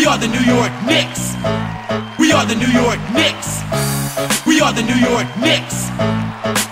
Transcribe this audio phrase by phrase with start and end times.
[0.00, 1.36] We are the New York Knicks.
[2.18, 3.60] We are the New York Knicks.
[4.46, 5.90] We are the New York Knicks.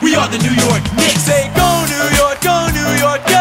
[0.00, 1.24] We are the New York Knicks.
[1.28, 3.37] Say go New York, go New York, go.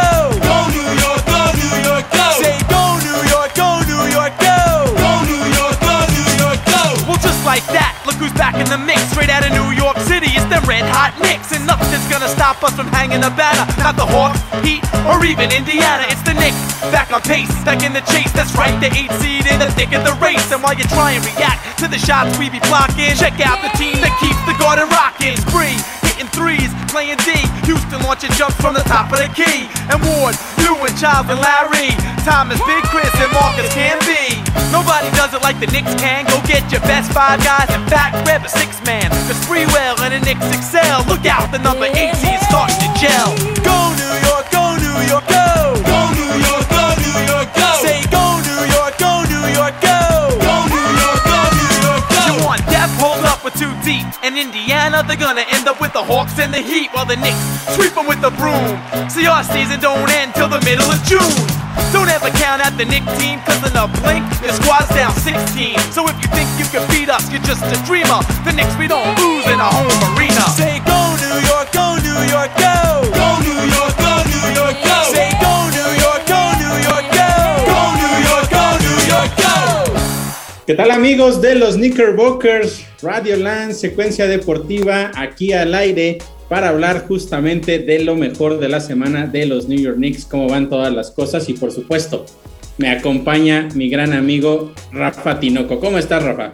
[8.37, 9.01] Back in the mix.
[9.11, 11.51] Straight out of New York City, it's the red hot Knicks.
[11.51, 13.65] And nothing's gonna stop us from hanging the banner.
[13.81, 16.05] Not the Hawks, Heat, or even Indiana.
[16.07, 16.55] It's the Knicks,
[16.93, 18.31] back on pace, back in the chase.
[18.31, 20.47] That's right, the eight seed in the thick of the race.
[20.53, 23.73] And while you try and react to the shots we be blocking, check out the
[23.75, 25.35] team that keeps the garden rocking.
[25.49, 25.75] Spree,
[26.17, 27.37] hitting threes, playing D.
[27.69, 29.69] Houston launching jumps from the top of the key.
[29.93, 30.33] And Ward,
[30.65, 31.93] you and and Larry.
[32.25, 34.41] Thomas, Big Chris, and Marcus can be.
[34.73, 36.25] Nobody does it like the Knicks can.
[36.25, 37.69] Go get your best five guys.
[37.69, 39.09] In fact, grab a six man.
[39.29, 41.05] The Spreewell and the Knicks excel.
[41.05, 43.31] Look out, the number 18 is starting to gel.
[43.61, 45.96] Go New York, go New York, go.
[54.23, 57.39] And Indiana, they're gonna end up with the Hawks and the Heat while the Knicks
[57.75, 58.77] sweep them with the broom.
[59.09, 61.35] See, our season don't end till the middle of June.
[61.93, 65.79] Don't ever count out the Knick team, cause in a blink, your squad's down 16.
[65.95, 68.19] So if you think you can beat us, you're just a dreamer.
[68.43, 70.43] The Knicks, we don't lose in a home arena.
[70.57, 73.07] Say go New York, go New York, go.
[73.13, 74.86] Go New York, go New York,
[80.67, 82.85] ¿Qué tal amigos de los Knickerbockers?
[83.01, 86.17] Radio Land, secuencia deportiva aquí al aire
[86.49, 90.49] para hablar justamente de lo mejor de la semana de los New York Knicks, cómo
[90.49, 92.25] van todas las cosas y por supuesto
[92.77, 95.79] me acompaña mi gran amigo Rafa Tinoco.
[95.79, 96.51] ¿Cómo estás Rafa?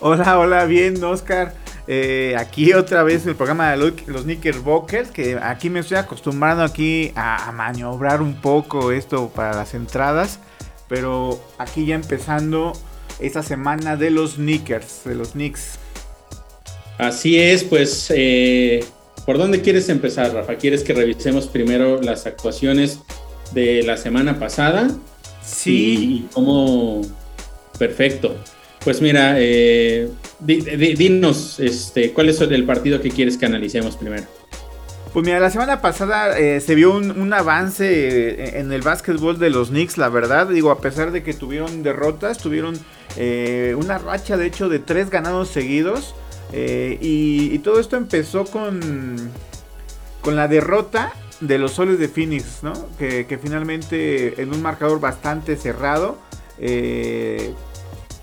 [0.00, 1.52] Hola, hola, bien, Oscar.
[1.86, 7.12] Eh, aquí otra vez el programa de los, Knickerbockers, que aquí me estoy acostumbrando aquí
[7.14, 10.40] a, a maniobrar un poco esto para las entradas,
[10.88, 12.72] pero aquí ya empezando
[13.20, 15.78] esta semana de los Knickers, de los Knicks.
[16.98, 18.84] Así es, pues, eh,
[19.24, 20.56] ¿por dónde quieres empezar, Rafa?
[20.56, 22.98] ¿Quieres que revisemos primero las actuaciones
[23.52, 24.90] de la semana pasada?
[25.44, 26.24] Sí.
[26.26, 27.02] Y cómo...
[27.78, 28.36] Perfecto.
[28.84, 30.08] Pues mira, eh,
[30.40, 34.24] di- di- dinos, este, ¿cuál es el partido que quieres que analicemos primero?
[35.12, 39.48] Pues mira, la semana pasada eh, se vio un, avance eh, en el básquetbol de
[39.48, 40.48] los Knicks, la verdad.
[40.48, 42.78] Digo, a pesar de que tuvieron derrotas, tuvieron
[43.16, 46.14] eh, una racha de hecho de tres ganados seguidos.
[46.52, 49.16] y, todo esto empezó con,
[50.20, 52.72] con la derrota de los soles de Phoenix, ¿no?
[52.98, 56.18] Que, que finalmente en un marcador bastante cerrado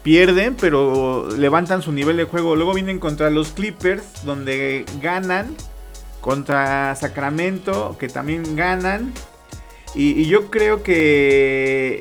[0.04, 2.56] pierden, pero levantan su nivel de juego.
[2.56, 5.56] Luego vienen contra los Clippers, donde ganan
[6.26, 9.14] contra Sacramento, que también ganan.
[9.94, 12.00] Y, yo creo que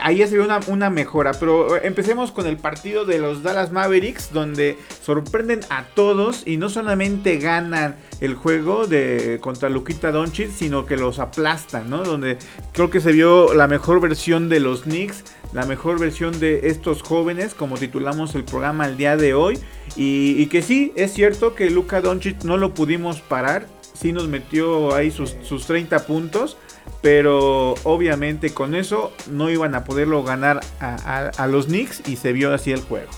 [0.00, 1.32] ahí ya se ve una, una mejora.
[1.32, 6.68] Pero empecemos con el partido de los Dallas Mavericks, donde sorprenden a todos y no
[6.68, 12.04] solamente ganan el juego de contra Luquita Doncic, sino que los aplastan, ¿no?
[12.04, 12.38] Donde
[12.70, 17.02] creo que se vio la mejor versión de los Knicks, la mejor versión de estos
[17.02, 19.58] jóvenes, como titulamos el programa el día de hoy.
[19.96, 24.94] Y, que sí, es cierto que Luka Doncic no lo pudimos parar, sí nos metió
[24.94, 26.56] ahí sus, sus 30 puntos.
[27.00, 32.52] Pero obviamente con eso no iban a poderlo ganar a los Knicks y se vio
[32.52, 33.10] así el juego.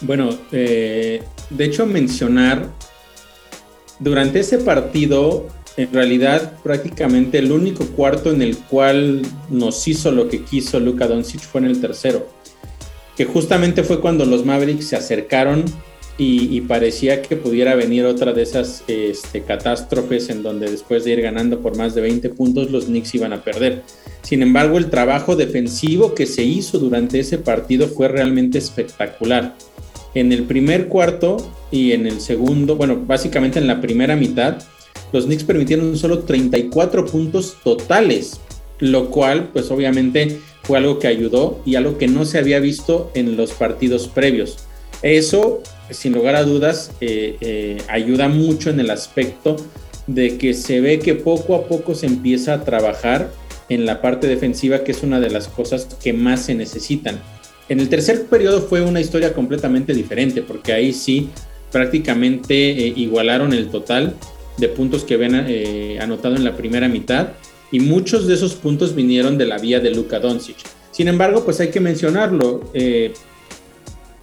[0.00, 2.68] Bueno, eh, de hecho mencionar,
[3.98, 10.28] durante ese partido, en realidad prácticamente el único cuarto en el cual nos hizo lo
[10.28, 12.28] que quiso Luka Doncic fue en el tercero,
[13.16, 15.64] que justamente fue cuando los Mavericks se acercaron
[16.20, 21.20] y, parecía que pudiera venir otra de esas este, catástrofes en donde después de ir
[21.20, 23.84] ganando por más de 20 puntos los Knicks iban a perder.
[24.22, 29.54] Sin embargo, el trabajo defensivo que se hizo durante ese partido fue realmente espectacular.
[30.14, 31.36] En el primer cuarto
[31.70, 34.58] y en el segundo, bueno, básicamente en la primera mitad,
[35.12, 38.40] los Knicks permitieron solo 34 puntos totales,
[38.78, 43.10] lo cual pues obviamente fue algo que ayudó y algo que no se había visto
[43.14, 44.58] en los partidos previos.
[45.02, 49.56] Eso, sin lugar a dudas, eh, eh, ayuda mucho en el aspecto
[50.06, 53.30] de que se ve que poco a poco se empieza a trabajar
[53.68, 57.20] en la parte defensiva, que es una de las cosas que más se necesitan.
[57.68, 61.28] En el tercer periodo fue una historia completamente diferente, porque ahí sí
[61.70, 64.14] prácticamente eh, igualaron el total
[64.58, 67.28] de puntos que habían eh, anotado en la primera mitad
[67.70, 70.56] y muchos de esos puntos vinieron de la vía de Luka Doncic.
[70.90, 73.12] Sin embargo, pues hay que mencionarlo, eh,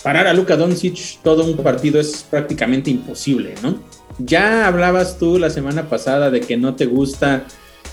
[0.04, 3.80] parar a Luka Doncic todo un partido es prácticamente imposible, ¿no?
[4.20, 7.46] Ya hablabas tú la semana pasada de que no te gusta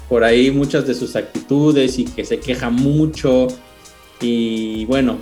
[0.08, 3.48] por ahí muchas de sus actitudes y que se queja mucho.
[4.20, 5.18] Y bueno,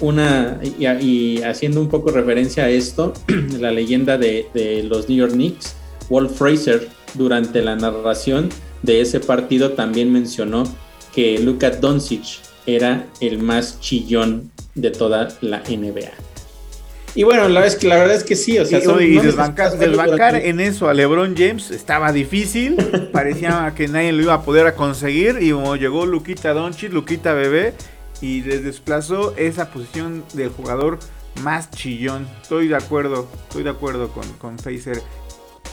[0.00, 3.14] una y, haciendo un poco referencia a esto,
[3.60, 5.76] la leyenda de, los New York Knicks,
[6.08, 8.48] Walt Fraser, durante la narración
[8.82, 10.64] de ese partido también mencionó
[11.14, 16.10] que Luka Doncic era el más chillón de toda la NBA.
[17.14, 20.60] Y bueno, la, es que, la verdad es que sí, o sea, y, desbancar, en
[20.60, 22.76] eso a LeBron James estaba difícil,
[23.12, 27.74] parecía que nadie lo iba a poder conseguir y como llegó Luquita Doncic, Luquita Bebé
[28.22, 31.00] y les desplazó esa posición del jugador
[31.42, 32.26] más chillón.
[32.40, 35.02] Estoy de acuerdo, estoy de acuerdo con, con Facer,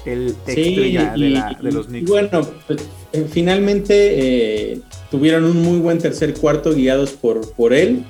[0.05, 2.09] el estrella de, los Knicks.
[2.09, 2.79] bueno, pues,
[3.13, 3.93] eh, finalmente
[4.73, 4.79] eh,
[5.11, 8.03] tuvieron un muy buen tercer cuarto guiados por, por él.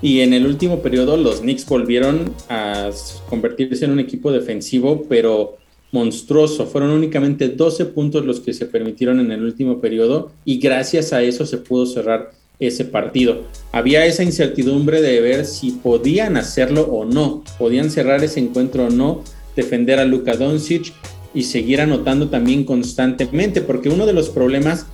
[0.00, 2.90] Y en el último periodo los Knicks volvieron a
[3.28, 5.56] convertirse en un equipo defensivo, pero
[5.92, 6.66] monstruoso.
[6.66, 11.22] Fueron únicamente 12 puntos los que se permitieron en el último periodo y gracias a
[11.22, 12.30] eso se pudo cerrar
[12.60, 13.44] ese partido.
[13.72, 18.90] Había esa incertidumbre de ver si podían hacerlo o no, podían cerrar ese encuentro o
[18.90, 19.22] no,
[19.54, 20.92] defender a Luka Doncic
[21.34, 24.86] y seguir anotando también constantemente, porque uno de los problemas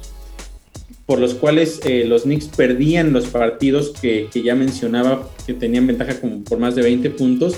[1.06, 6.18] por los cuales eh, los Knicks perdían los partidos que, ya mencionaba, que tenían ventaja
[6.20, 7.56] como por más de 20 puntos,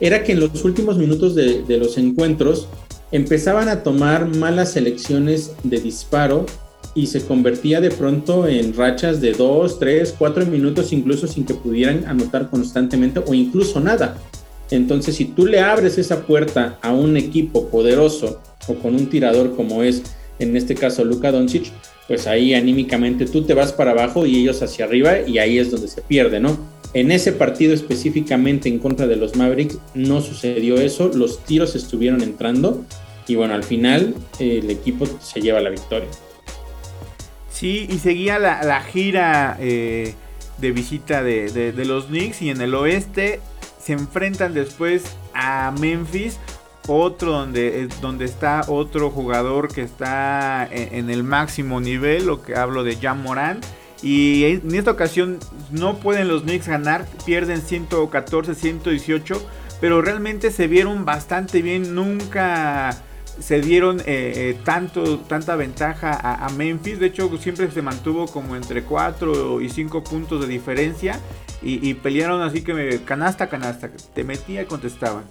[0.00, 2.68] era que en los últimos minutos de, de los encuentros
[3.10, 6.44] empezaban a tomar malas elecciones de disparo
[6.94, 11.54] y se convertía de pronto en rachas de 2, 3, 4 minutos incluso sin que
[11.54, 14.16] pudieran anotar constantemente o incluso nada.
[14.74, 19.54] Entonces, si tú le abres esa puerta a un equipo poderoso o con un tirador
[19.56, 20.02] como es
[20.38, 21.70] en este caso Luka Doncic,
[22.08, 25.70] pues ahí anímicamente tú te vas para abajo y ellos hacia arriba y ahí es
[25.70, 26.58] donde se pierde, ¿no?
[26.92, 32.22] En ese partido específicamente en contra de los Mavericks no sucedió eso, los tiros estuvieron
[32.22, 32.84] entrando
[33.26, 36.08] y bueno, al final el equipo se lleva la victoria.
[37.50, 40.14] Sí, y seguía la, gira eh,
[40.58, 43.40] de visita de, los Knicks y en el oeste
[43.84, 45.04] se enfrentan después
[45.34, 46.38] a Memphis
[46.86, 52.56] otro donde, eh, donde está otro jugador que está en, el máximo nivel, lo que
[52.56, 53.60] hablo de Jan Moran.
[54.02, 55.38] Y en esta ocasión
[55.70, 59.42] no pueden los Knicks ganar, pierden 114, 118,
[59.80, 63.02] pero realmente se vieron bastante bien, nunca
[63.40, 68.56] se dieron eh, eh, tanto, tanta ventaja a, Memphis, de hecho siempre se mantuvo como
[68.56, 71.18] entre 4 y 5 puntos de diferencia
[71.62, 75.24] y, pelearon así que me, canasta, canasta, te metía y contestaban.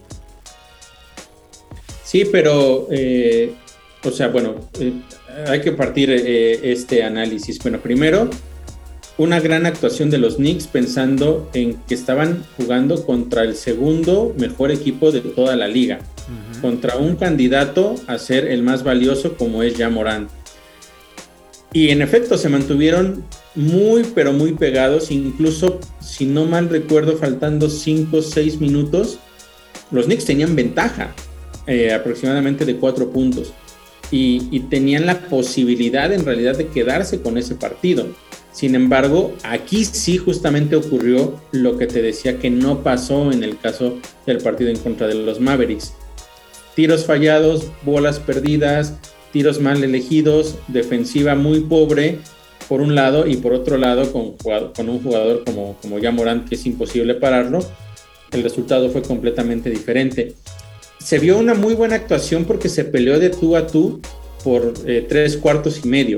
[2.03, 3.53] Sí, pero, eh,
[4.03, 4.93] o sea, bueno, eh,
[5.47, 7.59] hay que partir este análisis.
[7.59, 8.31] Bueno, primero,
[9.19, 14.71] una gran actuación de los Knicks pensando en que estaban jugando contra el segundo mejor
[14.71, 15.99] equipo de toda la liga,
[16.63, 20.29] contra un candidato a ser el más valioso como es ya Morán.
[21.73, 27.69] Y en efecto se mantuvieron muy pero muy pegados, incluso si no mal recuerdo faltando
[27.69, 29.19] 5 o 6 minutos,
[29.91, 31.13] los Knicks tenían ventaja
[31.67, 33.53] eh, aproximadamente de cuatro puntos
[34.09, 38.07] y, tenían la posibilidad en realidad de quedarse con ese partido.
[38.51, 43.57] Sin embargo, aquí sí justamente ocurrió lo que te decía que no pasó en el
[43.57, 45.93] caso del partido en contra de los Mavericks.
[46.75, 48.93] Tiros fallados, bolas perdidas,
[49.31, 52.19] tiros mal elegidos, defensiva muy pobre
[52.67, 54.35] por un lado y por otro lado con,
[54.73, 57.59] con un jugador como, como ya Morant que es imposible pararlo,
[58.31, 60.35] el resultado fue completamente diferente
[61.03, 63.99] se vio una muy buena actuación porque se peleó de tú a tú
[64.43, 66.17] por eh, tres cuartos y medio.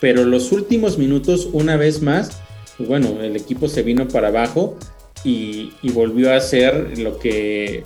[0.00, 2.40] Pero los últimos minutos, una vez más,
[2.76, 4.78] pues bueno, el equipo se vino para abajo
[5.24, 7.82] y, volvió a hacer lo que,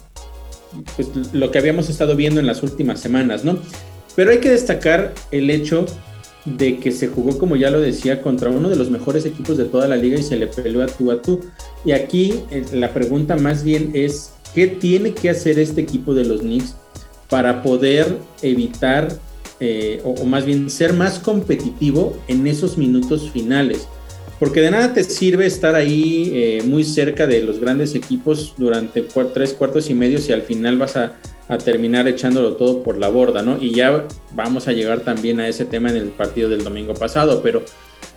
[0.96, 3.58] pues, lo que habíamos estado viendo en las últimas semanas, ¿no?
[4.16, 5.86] Pero hay que destacar el hecho
[6.44, 9.64] de que se jugó, como ya lo decía, contra uno de los mejores equipos de
[9.64, 11.40] toda la liga y se le peleó a tú a tú.
[11.84, 16.24] Y aquí eh, la pregunta más bien es, ¿Qué tiene que hacer este equipo de
[16.24, 16.76] los Knicks
[17.28, 19.08] para poder evitar,
[19.58, 23.88] eh, o, más bien ser más competitivo en esos minutos finales?
[24.38, 29.02] Porque de nada te sirve estar ahí eh, muy cerca de los grandes equipos durante
[29.32, 31.16] tres cuartos y medio si al final vas a,
[31.62, 33.62] terminar echándolo todo por la borda, ¿no?
[33.62, 37.42] Y ya vamos a llegar también a ese tema en el partido del domingo pasado,
[37.42, 37.62] pero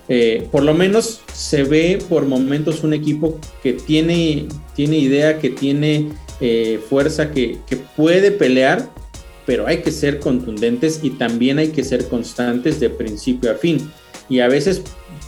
[0.08, 5.50] eh, por lo menos se ve por momentos un equipo que tiene, tiene idea, que
[5.50, 6.10] tiene
[6.40, 7.58] eh, fuerza que,
[7.96, 8.90] puede pelear,
[9.46, 13.92] pero hay que ser contundentes y también hay que ser constantes de principio a fin.
[14.30, 14.84] Y a veces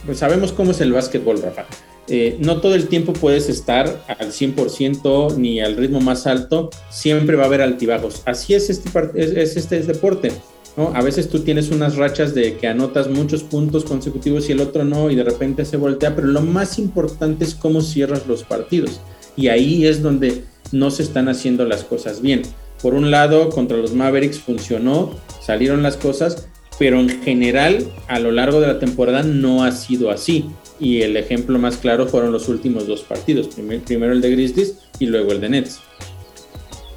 [0.05, 1.65] pues sabemos cómo es el básquetbol, Rafa.
[2.11, 7.35] Eh, no todo el tiempo puedes estar al 100% ni al ritmo más alto, siempre
[7.35, 8.23] va a haber altibajos.
[8.25, 10.31] Así es este, es, este deporte.
[10.75, 10.91] ¿no?
[10.95, 14.85] A veces tú tienes unas rachas de que anotas muchos puntos consecutivos y el otro
[14.85, 18.99] no, y de repente se voltea, pero lo más importante es cómo cierras los partidos.
[19.35, 22.41] Y ahí es donde no se están haciendo las cosas bien.
[22.81, 26.47] Por un lado, contra los Mavericks funcionó, salieron las cosas,
[26.79, 30.49] pero en general a lo largo de la temporada no ha sido así.
[30.79, 35.07] Y el ejemplo más claro fueron los últimos dos partidos, primero el de Grizzlies y
[35.07, 35.81] luego el de Nets.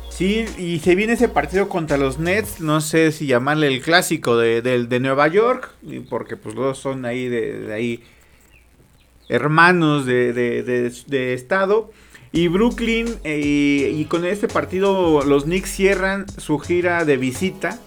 [0.08, 4.36] Sí, y se viene ese partido contra los Nets, no sé si llamarle el clásico
[4.36, 5.70] de, de, Nueva York,
[6.08, 8.04] porque pues los son ahí de, ahí
[9.28, 11.90] hermanos de, estado.
[12.30, 17.80] Y Brooklyn, eh, y con este partido los Knicks cierran su gira de visita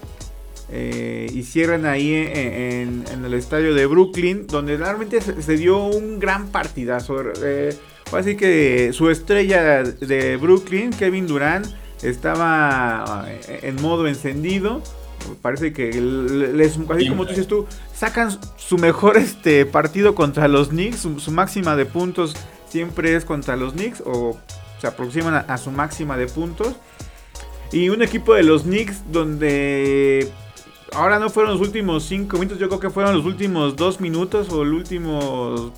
[0.68, 6.48] eh, y cierran ahí en, el estadio de Brooklyn, donde realmente se, dio un gran
[6.48, 7.22] partidazo.
[7.42, 7.76] Eh,
[8.12, 11.66] así que su estrella de Brooklyn, Kevin Durant,
[12.02, 14.82] estaba eh, en modo encendido.
[15.42, 20.68] Parece que les, así como tú dices tú, sacan su mejor este partido contra los
[20.68, 20.98] Knicks.
[20.98, 22.36] Su, máxima de puntos
[22.68, 24.36] siempre es contra los Knicks o
[24.80, 26.74] se aproximan a su máxima de puntos.
[27.72, 30.30] Y un equipo de los Knicks donde
[30.92, 34.50] ahora no fueron los últimos 5 minutos, yo creo que fueron los últimos 2 minutos
[34.50, 35.72] o el último,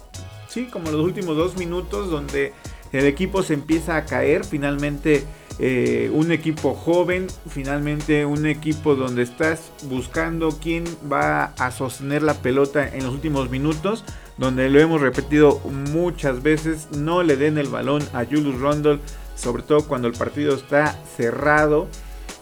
[0.49, 2.53] sí, como los últimos 2 minutos donde
[2.93, 5.25] el equipo se empieza a caer, finalmente
[5.61, 12.35] eh, un equipo joven, finalmente un equipo donde estás buscando quién va a sostener la
[12.35, 14.05] pelota en los últimos minutos,
[14.37, 15.59] donde lo hemos repetido
[15.93, 19.01] muchas veces, no le den el balón a Julius Rondle,
[19.35, 21.89] sobre todo cuando el partido está cerrado.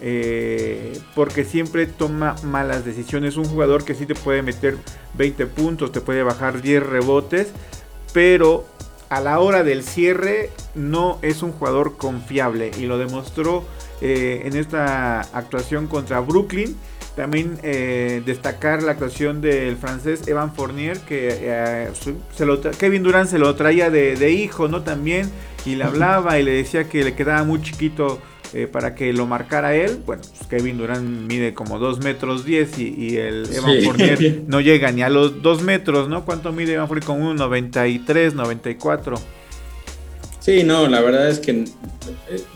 [0.00, 3.36] Eh, porque siempre toma malas decisiones.
[3.36, 4.76] Un jugador que sí te puede meter
[5.14, 7.48] 20 puntos, te puede bajar 10 rebotes,
[8.12, 8.66] pero
[9.08, 13.64] a la hora del cierre no es un jugador confiable y lo demostró
[14.00, 16.76] eh, en esta actuación contra Brooklyn.
[17.14, 21.88] También eh, destacar la actuación del francés Evan Fournier, que
[22.78, 24.82] Kevin Durant se lo traía de, de hijo, ¿no?
[24.82, 25.30] También,
[25.64, 28.20] y le hablaba y le decía que le quedaba muy chiquito
[28.52, 29.98] eh, para que lo marcara él.
[30.04, 34.92] Bueno, pues Kevin Durant mide como 2 metros 10 y, el Evan Fournier no llega
[34.92, 36.24] ni a los 2 metros, ¿no?
[36.24, 37.06] ¿Cuánto mide Evan Fournier?
[37.06, 39.16] Como 1,93, 94.
[40.40, 41.64] Sí, no, la verdad es que eh,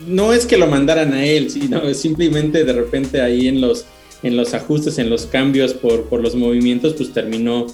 [0.07, 3.85] no es que lo mandaran a él, sino simplemente de repente ahí en los,
[4.23, 7.67] en los ajustes, en los cambios por, por los movimientos, pues terminó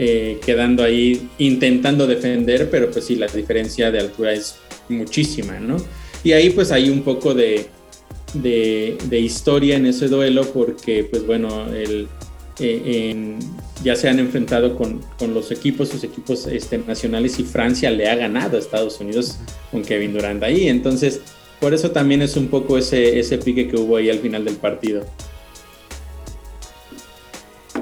[0.00, 4.54] eh, quedando ahí intentando defender, pero pues sí, la diferencia de altura es
[4.88, 5.76] muchísima, ¿no?
[6.24, 7.68] Y ahí pues hay un poco de,
[9.10, 12.08] historia en ese duelo porque pues bueno, el,
[12.60, 13.36] eh,
[13.84, 15.00] ya se han enfrentado con,
[15.32, 19.38] los equipos, sus equipos este, nacionales y Francia le ha ganado a Estados Unidos
[19.70, 20.68] con Kevin Durant ahí.
[20.68, 21.20] Entonces,
[21.60, 24.56] por eso también es un poco ese, ese pique que hubo ahí al final del
[24.56, 25.04] partido.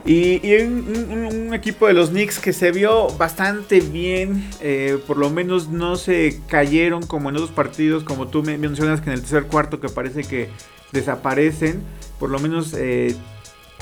[0.06, 5.68] Y, un, equipo de los Knicks que se vio bastante bien, eh, por lo menos
[5.68, 9.80] no se cayeron como en otros partidos, como tú mencionas que en el tercer cuarto
[9.80, 10.48] que parece que
[10.92, 11.82] desaparecen,
[12.20, 13.16] por lo menos eh,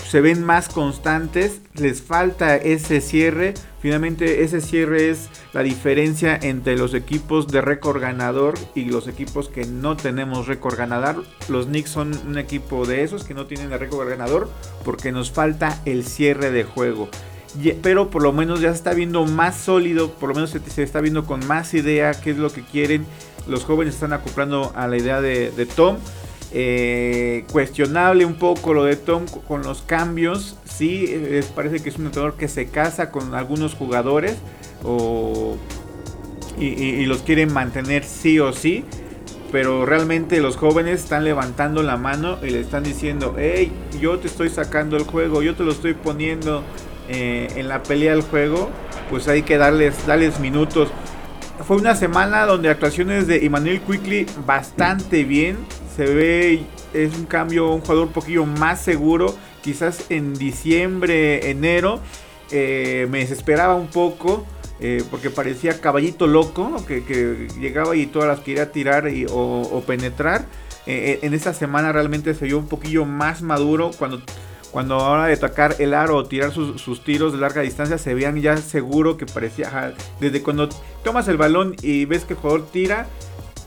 [0.08, 3.54] se ven más constantes, les falta ese cierre.
[3.80, 9.49] Finalmente ese cierre es la diferencia entre los equipos de récord ganador y los equipos
[9.49, 11.25] que no tenemos récord ganador.
[11.49, 14.49] Los Knicks son un equipo de esos que no tienen el récord ganador
[14.84, 17.08] porque nos falta el cierre de juego.
[17.82, 21.00] pero por lo menos ya se está viendo más sólido, por lo menos se, está
[21.00, 23.06] viendo con más idea qué es lo que quieren.
[23.46, 25.96] Los jóvenes están acoplando a la idea de, de Tom.
[26.56, 30.56] Eh, cuestionable un poco lo de Tom con los cambios.
[30.64, 31.12] Sí,
[31.56, 34.37] parece que es un entrenador que se casa con algunos jugadores
[36.56, 38.84] y, los quiere mantener sí o sí.
[39.50, 44.28] Pero realmente los jóvenes están levantando la mano y le están diciendo, hey, yo te
[44.28, 46.62] estoy sacando el juego, yo te lo estoy poniendo
[47.08, 48.70] eh, en la pelea del juego.
[49.11, 50.88] Pues hay que darles, darles minutos
[51.62, 55.58] fue una semana donde actuaciones de Emmanuel Quickly bastante bien.
[55.97, 59.35] Se ve, es un cambio, un jugador un poquillo más seguro.
[59.63, 62.01] Quizás en diciembre, enero,
[62.51, 64.45] eh, me desesperaba un poco.
[64.81, 70.47] Eh, porque parecía caballito loco, que, llegaba y todas las quería tirar o, penetrar.
[70.87, 74.21] Eh, en esta semana realmente se vio un poquillo más maduro cuando
[74.75, 78.41] cuando a de atacar el aro o tirar sus, tiros de larga distancia se veían
[78.41, 80.69] ya seguro que parecía, desde cuando
[81.05, 83.07] tomas el balón y ves que el jugador tira,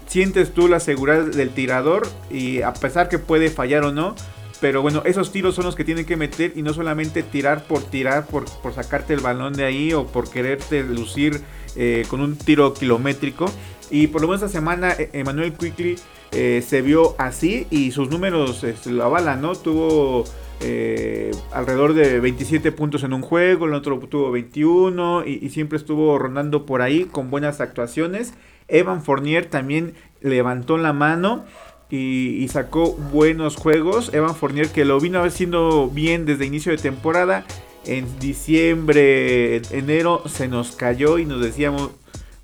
[0.08, 4.16] sientes tú la seguridad del tirador y a pesar que puede fallar o no,
[4.60, 7.84] pero bueno, esos tiros son los que tienen que meter y no solamente tirar por
[7.84, 11.42] tirar, por, por sacarte el balón de ahí o por quererte lucir
[11.76, 13.46] eh, con un tiro kilométrico.
[13.92, 15.96] Y por lo menos esta semana, Emmanuel Quickly
[16.32, 19.56] eh, se vio así y sus números este, lo avalan, ¿no?
[19.56, 20.26] Tuvo
[20.60, 26.18] eh, alrededor de 27 puntos en un juego, el otro tuvo 21 y, siempre estuvo
[26.18, 28.34] rondando por ahí con buenas actuaciones.
[28.68, 31.46] Evan Fournier también levantó la mano
[31.90, 34.14] y, sacó buenos juegos.
[34.14, 37.46] Evan Fournier que lo vino haciendo bien desde inicio de temporada.
[37.86, 41.92] En diciembre, enero se nos cayó y nos decíamos,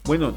[0.05, 0.33] bueno,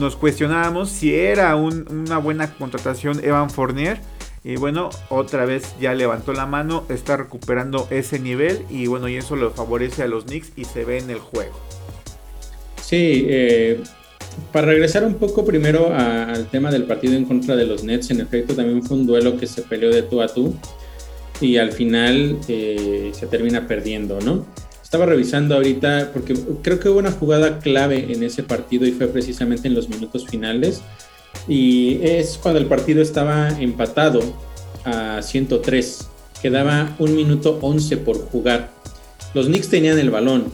[0.00, 4.00] nos cuestionábamos si era una buena contratación Evan Fournier.
[4.44, 9.16] Y bueno, otra vez ya levantó la mano, está recuperando ese nivel y bueno, y
[9.16, 11.58] eso lo favorece a los Knicks y se ve en el juego.
[12.80, 13.82] Sí, eh,
[14.52, 18.20] para regresar un poco primero al tema del partido en contra de los Nets, en
[18.20, 20.54] efecto también fue un duelo que se peleó de tú a tú
[21.40, 24.46] y al final eh, se termina perdiendo, ¿no?
[24.82, 29.06] Estaba revisando ahorita porque creo que hubo una jugada clave en ese partido y fue
[29.06, 30.80] precisamente en los minutos finales.
[31.46, 34.20] Y es cuando el partido estaba empatado
[34.84, 36.08] a 103.
[36.40, 38.70] Quedaba un minuto 11 por jugar.
[39.34, 40.46] Los Knicks tenían el balón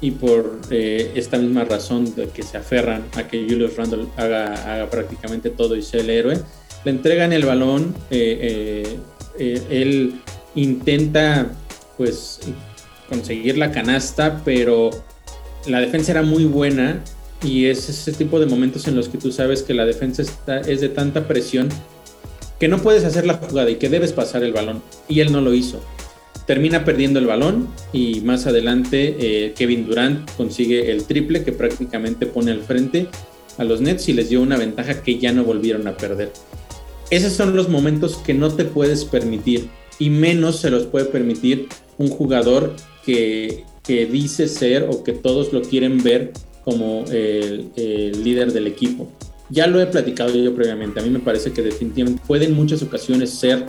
[0.00, 4.88] y por eh, esta misma razón de que se aferran a que Julius Randle haga,
[4.90, 6.38] prácticamente todo y sea el héroe,
[6.84, 7.94] le entregan el balón.
[8.10, 8.98] Eh,
[9.38, 10.20] eh, él
[10.54, 11.50] intenta
[11.96, 12.40] pues
[13.08, 14.90] conseguir la canasta, pero
[15.66, 17.02] la defensa era muy buena
[17.42, 20.60] y es ese tipo de momentos en los que tú sabes que la defensa está,
[20.60, 21.68] es de tanta presión
[22.58, 24.82] que no puedes hacer la jugada y que debes pasar el balón.
[25.08, 25.80] Y él no lo hizo.
[26.50, 32.26] Termina perdiendo el balón y más adelante eh, Kevin Durant consigue el triple que prácticamente
[32.26, 33.06] pone al frente
[33.56, 36.32] a los Nets y les dio una ventaja que ya no volvieron a perder.
[37.08, 39.68] Esos son los momentos que no te puedes permitir
[40.00, 42.74] y menos se los puede permitir un jugador
[43.06, 46.32] que, dice ser o que todos lo quieren ver
[46.64, 47.70] como el,
[48.24, 49.08] líder del equipo.
[49.50, 52.82] Ya lo he platicado yo previamente, a mí me parece que definitivamente puede en muchas
[52.82, 53.66] ocasiones ser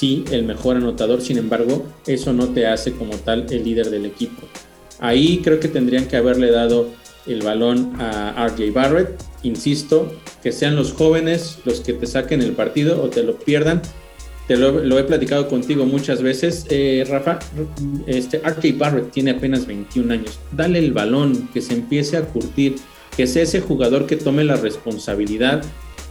[0.00, 4.06] sí el mejor anotador, sin embargo, eso no te hace como tal el líder del
[4.06, 4.46] equipo.
[4.98, 6.88] Ahí creo que tendrían que haberle dado
[7.26, 10.10] el balón a RJ Barrett, insisto,
[10.42, 13.82] que sean los jóvenes los que te saquen el partido o te lo pierdan,
[14.48, 17.38] lo, he platicado contigo muchas veces, eh, Rafa.
[18.06, 20.40] Este RJ Barrett tiene apenas 21 años.
[20.50, 22.76] Dale el balón, que se empiece a curtir,
[23.16, 25.62] que sea ese jugador que tome la responsabilidad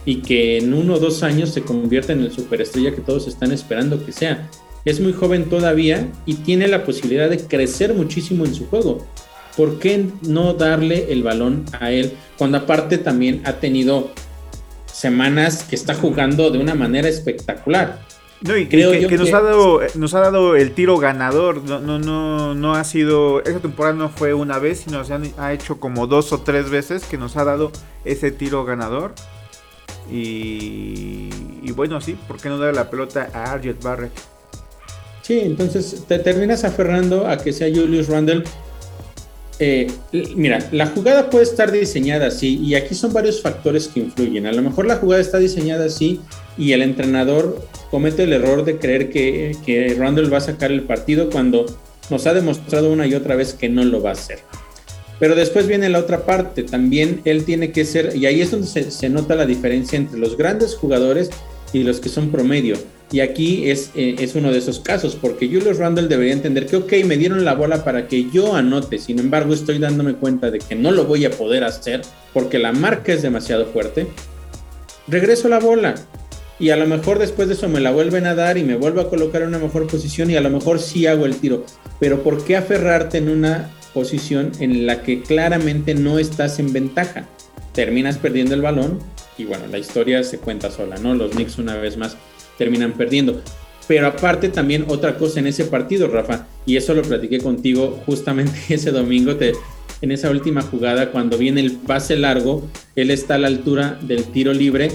[0.04, 3.52] y que en uno o dos años se convierta en el superestrella que todos están
[3.52, 4.48] esperando que sea.
[4.84, 9.06] Es muy joven todavía y tiene la posibilidad de crecer muchísimo en su juego.
[9.56, 14.10] ¿Por qué no darle el balón a él cuando aparte también ha tenido
[14.86, 18.00] semanas que está jugando de una manera espectacular?
[18.42, 21.62] No, y creo que, nos, ha dado, nos ha dado el tiro ganador.
[21.62, 23.42] No, no, no, no ha sido.
[23.42, 27.04] Esa temporada no fue una vez, sino se ha hecho como dos o tres veces
[27.04, 27.70] que nos ha dado
[28.06, 29.12] ese tiro ganador.
[30.12, 34.12] Y, bueno, sí, ¿por qué no darle la pelota a Arjet Barrett?
[35.22, 38.42] Sí, entonces te terminas aferrando a que sea Julius Randle
[39.62, 39.88] eh,
[40.36, 44.46] mira, la jugada puede estar diseñada así y aquí son varios factores que influyen.
[44.46, 46.20] A lo mejor la jugada está diseñada así
[46.56, 50.84] y el entrenador comete el error de creer que, que Randall va a sacar el
[50.84, 51.66] partido cuando
[52.08, 54.38] nos ha demostrado una y otra vez que no lo va a hacer.
[55.20, 58.66] Pero después viene la otra parte, también él tiene que ser, y ahí es donde
[58.66, 61.30] se nota la diferencia entre los grandes jugadores
[61.72, 62.76] y los que son promedio.
[63.12, 66.76] Y aquí es, eh, es uno de esos casos, porque Julius Randle debería entender que,
[66.76, 70.60] ok, me dieron la bola para que yo anote, sin embargo estoy dándome cuenta de
[70.60, 72.02] que no lo voy a poder hacer
[72.32, 74.06] porque la marca es demasiado fuerte.
[75.08, 75.96] Regreso la bola
[76.60, 79.00] y a lo mejor después de eso me la vuelven a dar y me vuelvo
[79.00, 81.64] a colocar en una mejor posición y a lo mejor sí hago el tiro.
[81.98, 87.26] Pero ¿por qué aferrarte en una posición en la que claramente no estás en ventaja?
[87.72, 88.98] Terminas perdiendo el balón
[89.38, 91.14] y bueno, la historia se cuenta sola, ¿no?
[91.14, 92.16] Los Knicks una vez más
[92.58, 93.42] terminan perdiendo.
[93.88, 98.58] Pero aparte también otra cosa en ese partido, Rafa, y eso lo platiqué contigo justamente
[98.74, 99.52] ese domingo, te,
[100.02, 104.24] en esa última jugada, cuando viene el pase largo, él está a la altura del
[104.24, 104.90] tiro libre,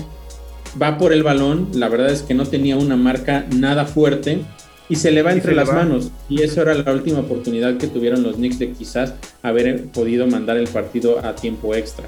[0.81, 4.41] va por el balón, la verdad es que no tenía una marca nada fuerte
[4.89, 6.11] y se le va entre las manos.
[6.29, 10.57] Y eso era la última oportunidad que tuvieron los Knicks de quizás haber podido mandar
[10.57, 12.05] el partido a tiempo extra.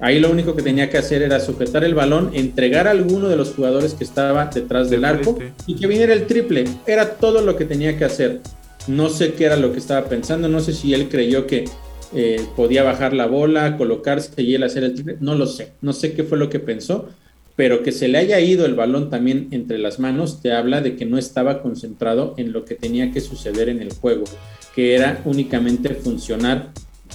[0.00, 3.36] Ahí lo único que tenía que hacer era sujetar el balón, entregar a alguno de
[3.36, 6.64] los jugadores que estaba detrás del arco y que viniera el triple.
[6.86, 8.40] Era todo lo que tenía que hacer.
[8.86, 11.64] No sé qué era lo que estaba pensando, no sé si él creyó que
[12.14, 15.16] eh, podía bajar la bola, colocarse y él hacer el triple.
[15.20, 17.08] No lo sé, no sé qué fue lo que pensó,
[17.58, 20.94] pero que se le haya ido el balón también entre las manos te habla de
[20.94, 24.22] que no estaba concentrado en lo que tenía que suceder en el juego,
[24.76, 26.70] que era únicamente funcionar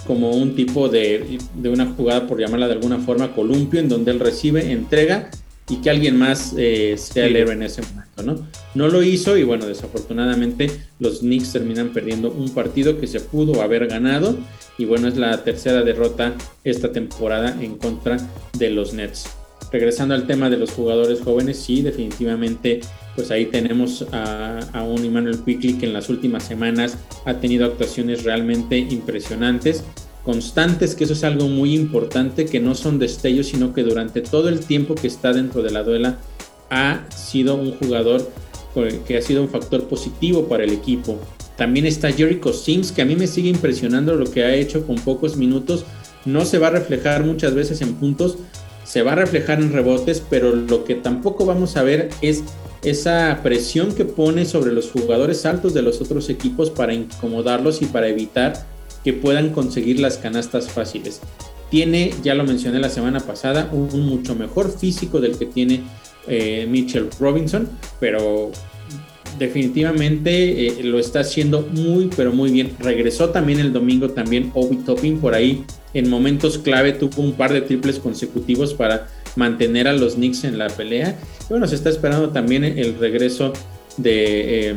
[0.05, 4.19] como un tipo de, una jugada, por llamarla de alguna forma, columpio, en donde él
[4.19, 5.31] recibe, entrega
[5.69, 8.45] y que alguien más eh, sea el héroe en ese momento, ¿no?
[8.75, 13.61] No lo hizo y bueno, desafortunadamente los Knicks terminan perdiendo un partido que se pudo
[13.61, 14.37] haber ganado
[14.77, 18.17] y bueno, es la tercera derrota esta temporada en contra
[18.57, 19.42] de los Nets.
[19.73, 22.81] Regresando al tema de los jugadores jóvenes, sí, definitivamente,
[23.15, 28.23] pues ahí tenemos a, un Emmanuel Quickly que en las últimas semanas ha tenido actuaciones
[28.23, 29.83] realmente impresionantes
[30.23, 34.47] constantes, que eso es algo muy importante, que no son destellos, sino que durante todo
[34.47, 36.19] el tiempo que está dentro de la duela
[36.69, 38.31] ha sido un jugador
[39.07, 41.19] que ha sido un factor positivo para el equipo.
[41.57, 44.97] También está Jericho Sims, que a mí me sigue impresionando lo que ha hecho con
[44.97, 45.83] pocos minutos.
[46.25, 48.37] No se va a reflejar muchas veces en puntos,
[48.83, 52.43] se va a reflejar en rebotes, pero lo que tampoco vamos a ver es
[52.83, 57.85] esa presión que pone sobre los jugadores altos de los otros equipos para incomodarlos y
[57.85, 58.65] para evitar
[59.03, 61.21] que puedan conseguir las canastas fáciles.
[61.69, 65.81] Tiene, ya lo mencioné la semana pasada, un, mucho mejor físico del que tiene
[66.27, 67.67] eh, Mitchell Robinson,
[67.99, 68.51] pero
[69.39, 72.75] definitivamente eh, lo está haciendo muy, pero muy bien.
[72.79, 75.65] Regresó también el domingo también Obi Topping por ahí.
[75.93, 80.57] En momentos clave tuvo un par de triples consecutivos para mantener a los Knicks en
[80.57, 81.17] la pelea.
[81.41, 83.53] Y bueno, se está esperando también el regreso
[83.97, 84.75] de, eh,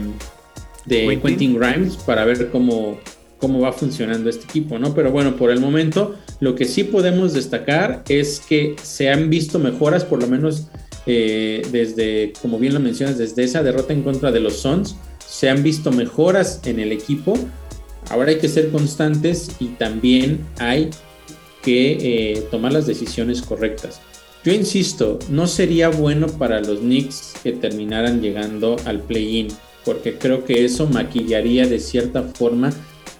[0.87, 2.99] de Quentin Grimes para ver cómo,
[3.39, 4.95] cómo va funcionando este equipo, ¿no?
[4.95, 9.59] Pero bueno, por el momento lo que sí podemos destacar es que se han visto
[9.59, 10.69] mejoras, por lo menos
[11.07, 15.49] eh, desde, como bien lo mencionas, desde esa derrota en contra de los Suns, se
[15.49, 17.35] han visto mejoras en el equipo.
[18.11, 20.91] Ahora hay que ser constantes y también hay
[21.67, 24.01] que eh, tomar las decisiones correctas.
[24.45, 29.49] Yo insisto, no sería bueno para los Knicks que terminaran llegando al play-in,
[29.85, 32.73] porque creo que eso maquillaría de cierta forma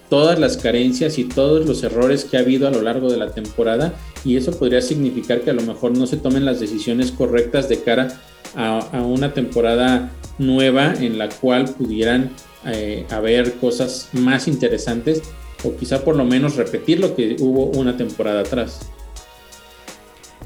[0.09, 3.31] todas las carencias y todos los errores que ha habido a lo largo de la
[3.31, 7.67] temporada y eso podría significar que a lo mejor no se tomen las decisiones correctas
[7.67, 8.17] de cara
[8.55, 12.31] a, una temporada nueva en la cual pudieran
[12.65, 15.21] eh, haber cosas más interesantes
[15.67, 18.79] o quizá por lo menos repetir lo que hubo una temporada atrás.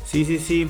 [0.05, 0.67] Sí, sí, sí.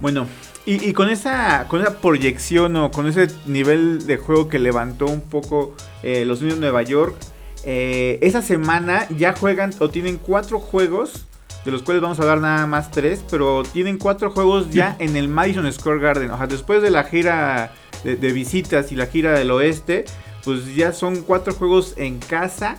[0.00, 0.26] Bueno,
[0.64, 5.20] y, con, esa, con esa proyección o con ese nivel de juego que levantó un
[5.20, 7.16] poco eh, los niños de Nueva York,
[7.64, 11.26] eh, esa semana ya juegan o tienen cuatro juegos,
[11.64, 15.16] de los cuales vamos a dar nada más tres, pero tienen cuatro juegos ya en
[15.16, 16.30] el Madison Square Garden.
[16.30, 17.72] O sea, después de la gira
[18.04, 20.04] de, visitas y la gira del oeste,
[20.44, 22.78] pues ya son cuatro juegos en casa.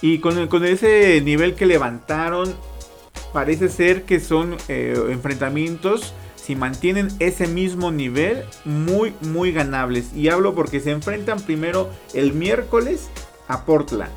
[0.00, 2.54] Y con, con ese nivel que levantaron,
[3.32, 10.14] parece ser que son eh, enfrentamientos si mantienen ese mismo nivel, muy, muy ganables.
[10.14, 13.10] Y hablo porque se enfrentan primero el miércoles
[13.48, 14.10] a Portland.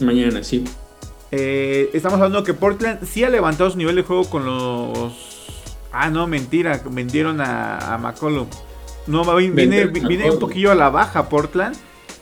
[0.00, 0.64] Mañana, sí.
[1.30, 5.46] Eh, estamos hablando que Portland sí ha levantado su nivel de juego con los.
[5.92, 6.80] Ah, no, mentira.
[6.90, 8.46] Vendieron a, a McCollum.
[9.06, 11.76] No, viene, viene, un poquillo a la baja Portland.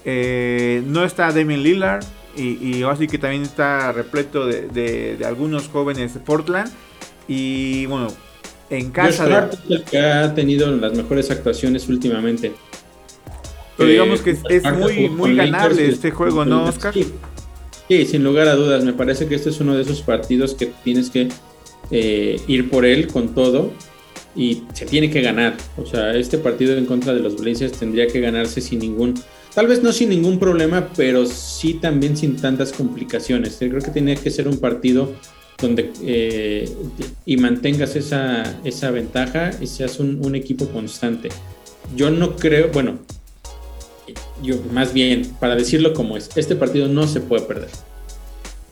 [0.04, 2.04] Eh, no está Damien Lillard.
[2.36, 6.70] Y, así que también está repleto de, algunos jóvenes de Portland.
[7.28, 8.08] Y bueno,
[8.70, 9.26] en casa.
[9.26, 9.74] de...
[9.74, 12.52] el que ha tenido las mejores actuaciones últimamente.
[13.76, 16.92] Pero digamos que es, muy, muy ganable este juego, ¿no, Oscar?
[16.92, 18.06] Sí.
[18.06, 18.84] sin lugar a dudas.
[18.84, 21.28] Me parece que este es uno de esos partidos que tienes que
[21.90, 23.72] eh, ir por él con todo
[24.36, 25.56] y se tiene que ganar.
[25.76, 29.14] O sea, este partido en contra de los Blazers tendría que ganarse sin ningún,
[29.54, 33.56] tal vez no sin ningún problema, pero sí también sin tantas complicaciones.
[33.58, 35.12] Creo que tenía que ser un partido
[35.60, 36.72] donde eh,
[37.26, 41.28] y mantengas esa, esa ventaja y seas un, un equipo constante.
[41.94, 42.98] Yo no creo, bueno,
[44.42, 47.70] yo, más bien, para decirlo como es, este partido no se puede perder.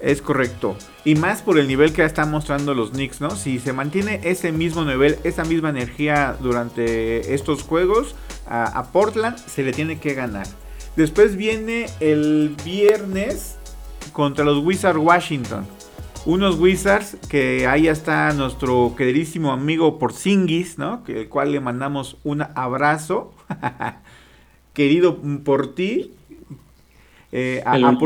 [0.00, 0.76] Es correcto.
[1.04, 3.30] Y más por el nivel que están mostrando los Knicks, ¿no?
[3.30, 8.14] Si se mantiene ese mismo nivel, esa misma energía durante estos juegos,
[8.46, 10.46] a, Portland se le tiene que ganar.
[10.96, 13.56] Después viene el viernes
[14.12, 15.66] contra los Wizards Washington.
[16.26, 21.04] Unos Wizards que ahí está nuestro queridísimo amigo Porzingis, ¿no?
[21.04, 23.32] Que, el cual le mandamos un abrazo.
[24.78, 26.12] querido por ti,
[27.32, 27.98] eh, a, a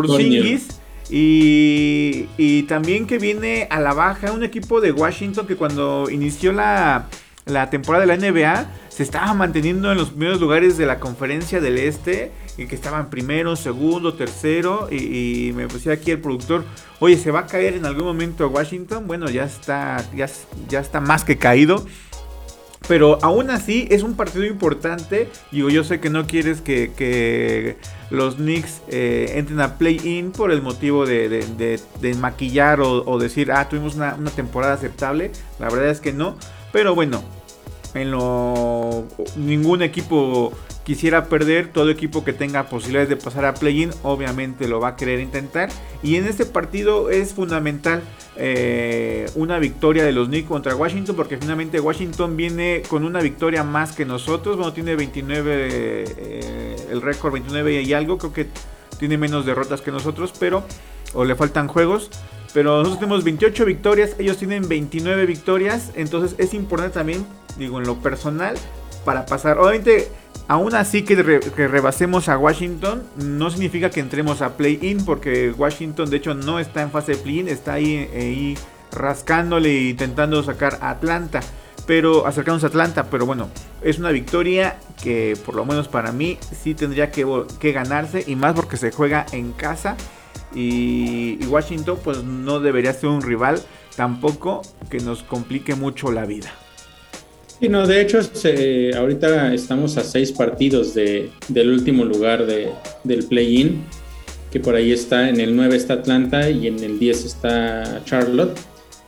[1.10, 6.50] Y, y, también que viene a la baja un equipo de Washington que cuando inició
[6.50, 7.08] la,
[7.44, 11.60] la temporada de la NBA se estaba manteniendo en los primeros lugares de la conferencia
[11.60, 16.64] del este y que estaban primero, segundo, tercero y, me decía aquí el productor,
[17.00, 19.06] oye, ¿se va a caer en algún momento Washington?
[19.06, 21.84] Bueno, ya está, ya, está más que caído.
[22.88, 25.28] Pero aún así es un partido importante.
[25.52, 27.76] Digo, yo sé que no quieres que,
[28.10, 31.80] los Knicks eh, entren a play-in por el motivo de,
[32.18, 35.30] maquillar o, decir, ah, tuvimos una, temporada aceptable.
[35.58, 36.36] La verdad es que no.
[36.72, 37.22] Pero bueno,
[37.94, 39.04] en lo
[39.36, 40.52] ningún equipo
[40.84, 44.96] quisiera perder, todo equipo que tenga posibilidades de pasar a play-in obviamente lo va a
[44.96, 45.68] querer intentar.
[46.02, 48.02] Y en este partido es fundamental
[48.36, 53.62] eh, una victoria de los Knicks contra Washington porque finalmente Washington viene con una victoria
[53.62, 58.46] más que nosotros, bueno tiene 29 eh, el récord 29 y algo, creo que
[58.98, 60.64] tiene menos derrotas que nosotros, pero
[61.14, 62.10] o le faltan juegos,
[62.54, 67.24] pero nosotros tenemos 28 victorias, ellos tienen 29 victorias, entonces es importante también,
[67.56, 68.56] digo, en lo personal,
[69.04, 69.58] para pasar.
[69.58, 70.08] Obviamente,
[70.48, 76.18] aún así que, rebasemos a Washington, no significa que entremos a play-in, porque Washington de
[76.18, 78.56] hecho no está en fase de play-in, está ahí,
[78.92, 81.40] rascándole e intentando sacar a Atlanta.
[81.84, 83.48] Pero acercándose a Atlanta, pero bueno,
[83.82, 88.54] es una victoria que por lo menos para mí sí tendría que ganarse y más
[88.54, 89.96] porque se juega en casa
[90.54, 93.60] y, Washington pues no debería ser un rival
[93.96, 96.52] tampoco que nos complique mucho la vida.
[97.60, 98.18] Sí, no, de hecho,
[98.98, 102.70] ahorita estamos a seis partidos de, del último lugar de,
[103.04, 103.84] del play-in,
[104.50, 108.58] que por ahí está, en el 9 está Atlanta y en el 10 está Charlotte.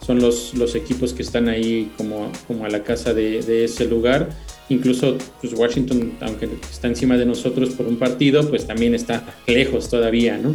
[0.07, 3.87] Son los, los equipos que están ahí como, como a la casa de, de ese
[3.87, 4.29] lugar.
[4.69, 9.91] Incluso pues Washington, aunque está encima de nosotros por un partido, pues también está lejos
[9.91, 10.55] todavía, ¿no?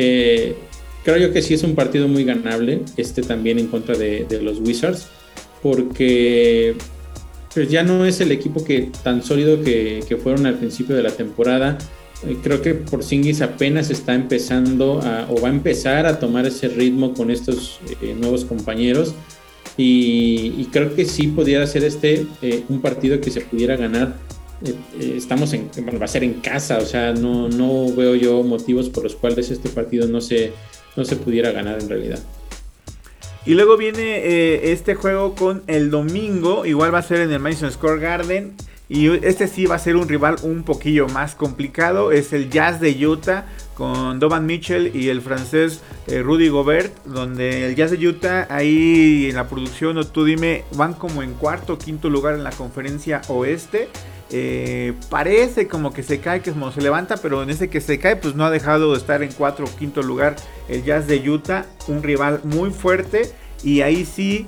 [0.00, 0.54] Eh,
[1.02, 4.60] creo yo que sí es un partido muy ganable, este también en contra de, los
[4.60, 5.08] Wizards,
[5.60, 6.76] porque
[7.52, 11.10] pues ya no es el equipo que tan sólido que, fueron al principio de la
[11.10, 11.78] temporada.
[12.24, 17.12] Eh, creo que Porzingis apenas está empezando o va a empezar a tomar ese ritmo
[17.12, 19.16] con estos eh, nuevos compañeros.
[19.76, 22.26] Y, creo que sí pudiera ser este
[22.68, 24.16] un partido que se pudiera ganar
[24.64, 28.42] eh, eh, estamos en, va a ser en casa, o sea, no, no veo yo
[28.42, 30.52] motivos por los cuales este partido no se,
[30.96, 32.18] no se pudiera ganar en realidad.
[33.46, 37.38] Y luego viene eh, este juego con el domingo, igual va a ser en el
[37.38, 38.54] Madison Square Garden.
[38.90, 42.10] Y este sí va a ser un rival un poquillo más complicado.
[42.10, 43.44] Es el Jazz de Utah
[43.74, 47.04] con Dovan Mitchell y el francés Rudy Gobert.
[47.04, 51.34] Donde el Jazz de Utah ahí en la producción, o tú dime, van como en
[51.34, 53.88] cuarto o quinto lugar en la conferencia oeste.
[54.30, 57.98] Eh, parece como que se cae, que como se levanta, pero en ese que se
[57.98, 60.36] cae, pues no ha dejado de estar en cuatro o quinto lugar
[60.68, 64.46] el Jazz de Utah, un rival muy fuerte y ahí sí,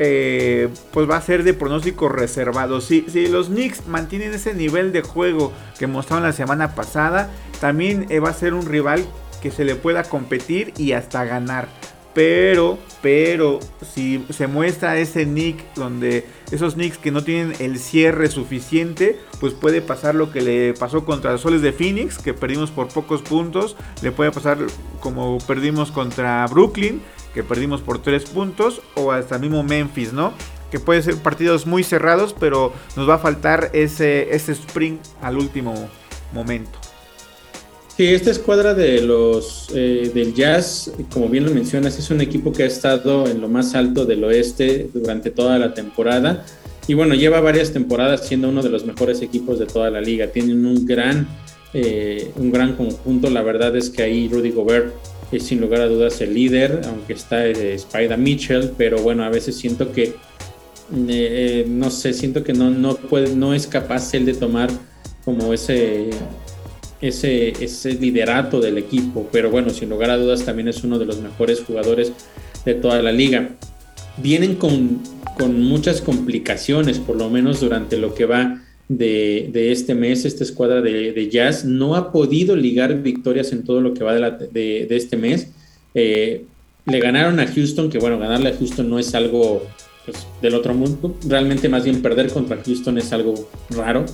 [0.00, 2.80] eh, pues va a ser de pronóstico reservado.
[2.80, 8.06] Si, si, los Knicks mantienen ese nivel de juego que mostraron la semana pasada, también
[8.08, 9.04] eh, va a ser un rival
[9.40, 11.68] que se le pueda competir y hasta ganar.
[12.14, 13.60] Pero, pero,
[13.94, 19.54] si se muestra ese nick donde esos nicks que no tienen el cierre suficiente, pues
[19.54, 23.22] puede pasar lo que le pasó contra los Soles de Phoenix, que perdimos por pocos
[23.22, 23.76] puntos.
[24.02, 24.58] Le puede pasar
[25.00, 27.02] como perdimos contra Brooklyn,
[27.34, 30.32] que perdimos por tres puntos, o hasta el mismo Memphis, ¿no?
[30.70, 35.38] Que puede ser partidos muy cerrados, pero nos va a faltar ese, ese sprint al
[35.38, 35.88] último
[36.32, 36.89] momento.
[38.00, 42.50] Sí, esta escuadra de los eh, del Jazz, como bien lo mencionas, es un equipo
[42.50, 46.46] que ha estado en lo más alto del oeste durante toda la temporada.
[46.88, 50.28] Y bueno, lleva varias temporadas siendo uno de los mejores equipos de toda la liga.
[50.28, 51.28] Tienen un gran,
[51.74, 53.28] eh, un gran conjunto.
[53.28, 54.94] La verdad es que ahí Rudy Gobert
[55.30, 59.28] es sin lugar a dudas el líder, aunque está eh, Spider Mitchell, pero bueno, a
[59.28, 60.14] veces siento que,
[60.88, 64.70] no sé, siento que no, no, puede, no es capaz él de tomar
[65.22, 66.08] como ese
[67.00, 71.06] ese, ese liderato del equipo, pero bueno, sin lugar a dudas también es uno de
[71.06, 72.12] los mejores jugadores
[72.64, 73.50] de toda la liga.
[74.18, 75.00] Vienen con,
[75.38, 80.80] con muchas complicaciones, por lo menos durante lo que va de, este mes, esta escuadra
[80.82, 85.48] de, Jazz no ha podido ligar victorias en todo lo que va de, este mes.
[85.94, 86.44] Eh,
[86.86, 89.62] le ganaron a Houston, que bueno, ganarle a Houston no es algo
[90.04, 94.04] pues, del otro mundo, realmente más bien perder contra Houston es algo raro.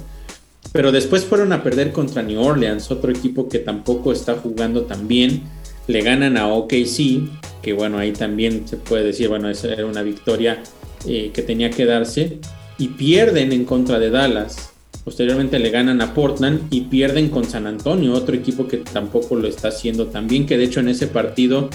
[0.73, 5.09] Pero después fueron a perder contra New Orleans, otro equipo que tampoco está jugando tan
[5.09, 5.43] bien.
[5.87, 7.29] Le ganan a OKC,
[7.63, 10.63] que bueno, ahí también se puede decir, bueno, esa era una victoria
[11.07, 12.39] eh, que tenía que darse.
[12.79, 14.73] Y pierden en contra de Dallas.
[15.07, 19.47] Posteriormente le ganan a Portland y pierden con San Antonio, otro equipo que tampoco lo
[19.47, 21.71] está haciendo tan bien, que de hecho en ese partido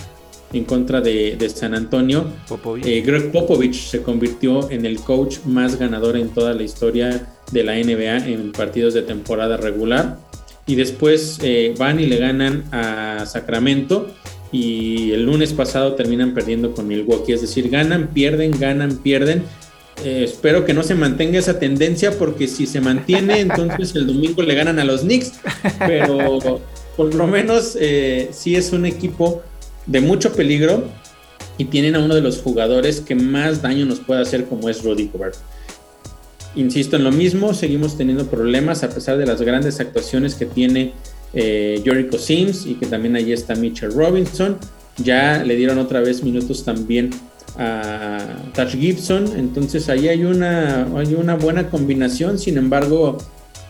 [0.54, 2.26] en contra de, San Antonio,
[2.84, 7.64] eh, Greg Popovich se convirtió en el coach más ganador en toda la historia de
[7.64, 10.18] la NBA en partidos de temporada regular.
[10.66, 14.08] Y después eh, van y le ganan a Sacramento.
[14.52, 17.34] Y el lunes pasado terminan perdiendo con Milwaukee.
[17.34, 19.44] Es decir, ganan, pierden, ganan, pierden.
[20.04, 24.42] Eh, espero que no se mantenga esa tendencia porque si se mantiene, entonces el domingo
[24.42, 25.34] le ganan a los Knicks.
[25.80, 26.62] Pero
[26.98, 29.42] por lo menos eh, sí es un equipo
[29.86, 30.86] de mucho peligro
[31.58, 34.84] y tienen a uno de los jugadores que más daño nos puede hacer como es
[34.84, 35.36] Rudy Gobert.
[36.56, 40.94] insisto en lo mismo, seguimos teniendo problemas a pesar de las grandes actuaciones que tiene
[41.34, 44.58] eh, Jericho Sims y que también ahí está Mitchell Robinson.
[44.98, 47.12] Ya le dieron otra vez minutos también
[47.58, 53.18] a Touch Gibson, entonces ahí hay una, hay una buena combinación, sin embargo,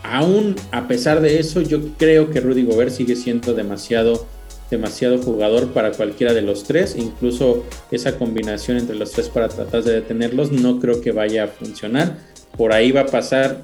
[0.02, 4.26] aún a pesar de eso, yo creo que Rudy Gobert sigue siendo demasiado
[4.72, 9.84] demasiado jugador para cualquiera de los tres, incluso esa combinación entre los tres para tratar
[9.84, 12.16] de detenerlos no creo que vaya a funcionar.
[12.56, 13.62] Por ahí va a pasar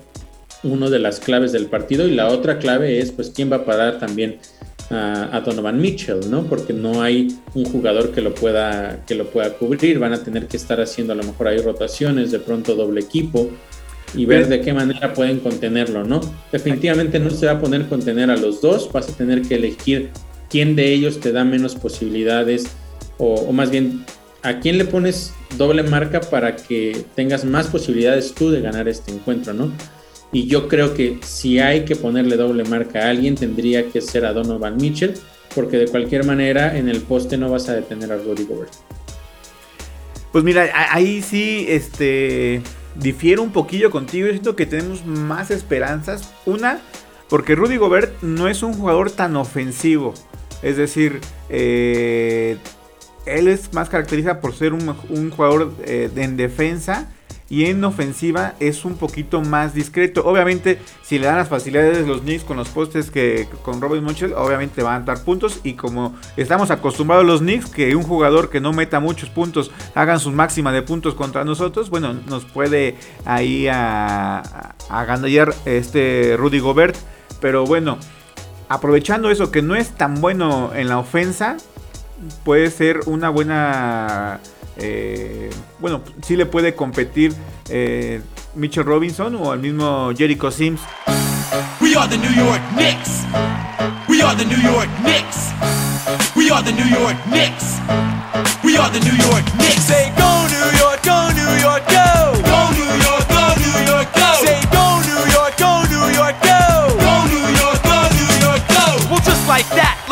[0.62, 3.64] uno de las claves del partido y la otra clave es pues quién va a
[3.64, 4.38] parar también
[4.90, 6.44] a, Donovan Mitchell, ¿no?
[6.44, 10.46] Porque no hay un jugador que lo pueda que lo pueda cubrir, van a tener
[10.46, 13.50] que estar haciendo a lo mejor hay rotaciones, de pronto doble equipo
[14.14, 16.20] y ver de qué manera pueden contenerlo, ¿no?
[16.52, 20.10] Definitivamente no se va a poner contener a los dos, vas a tener que elegir
[20.50, 22.68] quién de ellos te da menos posibilidades
[23.18, 24.04] o, más bien
[24.42, 29.12] a quién le pones doble marca para que tengas más posibilidades tú de ganar este
[29.12, 29.72] encuentro, ¿no?
[30.30, 34.26] Y yo creo que si hay que ponerle doble marca a alguien, tendría que ser
[34.26, 35.14] a Donovan Mitchell,
[35.54, 38.72] porque de cualquier manera en el poste no vas a detener a Rudy Gobert.
[40.30, 42.62] Pues mira, ahí sí, este,
[42.94, 44.26] difiero un poquillo contigo.
[44.26, 46.34] Yo siento que tenemos más esperanzas.
[46.44, 46.80] Una,
[47.28, 50.14] porque Rudy Gobert no es un jugador tan ofensivo.
[50.62, 52.58] Es decir, eh,
[53.26, 57.08] él es más caracterizado por ser un, jugador eh, en defensa
[57.50, 60.22] y en ofensiva es un poquito más discreto.
[60.26, 64.34] Obviamente, si le dan las facilidades los Knicks con los postes que con Robin Mitchell,
[64.34, 65.60] obviamente van a dar puntos.
[65.64, 70.20] Y como estamos acostumbrados los Knicks, que un jugador que no meta muchos puntos hagan
[70.20, 76.58] su máxima de puntos contra nosotros, bueno, nos puede ahí a, a ganar este Rudy
[76.58, 76.96] Gobert.
[77.40, 77.98] Pero bueno,
[78.68, 81.56] aprovechando eso que no es tan bueno en la ofensa,
[82.44, 84.40] puede ser una buena
[84.80, 85.50] eh,
[85.80, 87.34] bueno, sí le puede competir
[87.68, 88.22] eh,
[88.54, 90.80] Mitchell Robinson o el mismo Jericho Sims.
[91.80, 93.24] We are the New York Knicks.
[94.08, 95.52] We are the New York Knicks.
[96.36, 97.78] We are the New York Knicks.
[98.62, 99.82] We are the New York Knicks.
[99.82, 101.82] Say go New York, go New York,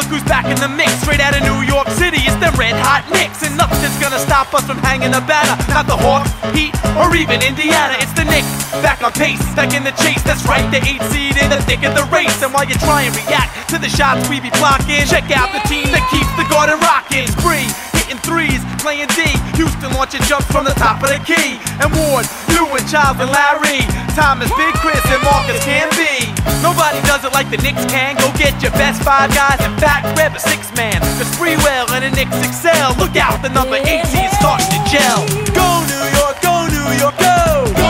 [0.07, 2.23] look who's back in the mix, straight out of New York City.
[2.23, 5.59] It's the Red Hot Knicks, and nothing's gonna stop us from hanging a banner.
[5.75, 7.99] Not the Hawks, Heat, or even Indiana.
[7.99, 8.49] It's the Knicks,
[8.83, 10.23] back on pace, back in the chase.
[10.23, 12.39] That's right, the eight seed in the thick of the race.
[12.43, 15.63] And while you try and react to the shots we be blocking, check out the
[15.67, 17.27] team that keeps the garden rocking.
[17.35, 17.67] Spree,
[18.07, 19.27] hitting threes, playing D.
[19.59, 21.59] Houston launching jumps from the top of the key.
[21.83, 23.83] And Ward, you and Charles and Larry.
[24.15, 26.31] Thomas, Big Chris, and Marcus can be.
[26.63, 28.17] Nobody does it like the Knicks can.
[28.17, 29.59] Go get your best five guys.
[29.67, 31.01] In fact, grab a six man.
[31.19, 32.95] Cause Freewell and the Knicks excel.
[32.97, 35.27] Look out, the number 18 is starting to gel.
[35.53, 37.86] Go New York, go New York, go!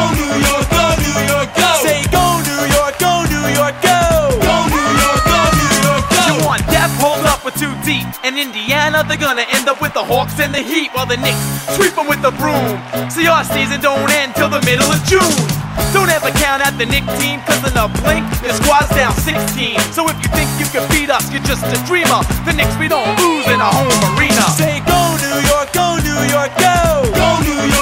[7.56, 8.04] too deep.
[8.24, 11.40] In Indiana, they're gonna end up with the Hawks and the Heat while the Knicks
[11.76, 12.76] sweep them with the broom.
[13.08, 15.24] See, our season don't end till the middle of June.
[15.92, 19.80] Don't ever count out the Nick team, cause in a blink, your squad's down 16.
[19.96, 22.20] So if you think you can beat us, you're just a dreamer.
[22.44, 24.44] The Knicks, we don't lose in a home arena.
[24.52, 27.08] Say, go New York, go New York, go!
[27.16, 27.75] Go New York!